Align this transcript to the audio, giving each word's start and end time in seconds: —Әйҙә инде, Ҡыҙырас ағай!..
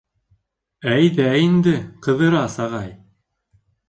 —Әйҙә 0.93 1.27
инде, 1.41 1.73
Ҡыҙырас 2.07 2.57
ағай!.. 2.65 2.89